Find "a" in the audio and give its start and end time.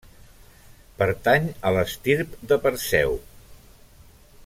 1.69-1.73